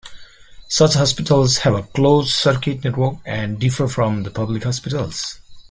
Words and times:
Such 0.67 0.95
hospitals 0.95 1.59
have 1.59 1.75
a 1.75 1.83
closed 1.83 2.31
circuit 2.33 2.83
network 2.83 3.17
and 3.23 3.59
differ 3.59 3.87
from 3.87 4.23
the 4.23 4.31
public 4.31 4.63
hospitals. 4.63 5.39